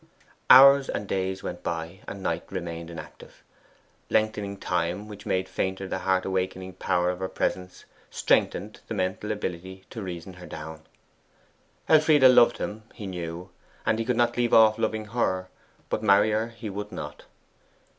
Hours 0.49 0.89
and 0.89 1.07
days 1.07 1.43
went 1.43 1.61
by, 1.61 1.99
and 2.07 2.23
Knight 2.23 2.51
remained 2.51 2.89
inactive. 2.89 3.43
Lengthening 4.09 4.57
time, 4.57 5.07
which 5.07 5.27
made 5.27 5.47
fainter 5.47 5.87
the 5.87 5.99
heart 5.99 6.25
awakening 6.25 6.73
power 6.73 7.11
of 7.11 7.19
her 7.19 7.29
presence, 7.29 7.85
strengthened 8.09 8.79
the 8.87 8.95
mental 8.95 9.31
ability 9.31 9.85
to 9.91 10.01
reason 10.01 10.33
her 10.33 10.47
down. 10.47 10.81
Elfride 11.87 12.23
loved 12.23 12.57
him, 12.57 12.81
he 12.95 13.05
knew, 13.05 13.51
and 13.85 13.99
he 13.99 14.05
could 14.05 14.17
not 14.17 14.37
leave 14.37 14.55
off 14.55 14.79
loving 14.79 15.05
her 15.05 15.49
but 15.87 16.01
marry 16.01 16.31
her 16.31 16.47
he 16.47 16.67
would 16.67 16.91
not. 16.91 17.25